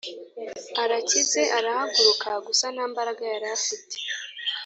arakize 0.83 1.41
arahaguruka 1.57 2.29
gusa 2.47 2.65
ntambaraga 2.73 3.23
yarafite 3.33 3.95